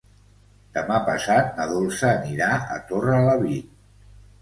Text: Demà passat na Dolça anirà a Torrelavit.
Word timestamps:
Demà 0.77 0.95
passat 1.09 1.53
na 1.61 1.69
Dolça 1.73 2.11
anirà 2.17 2.51
a 2.79 2.83
Torrelavit. 2.91 3.73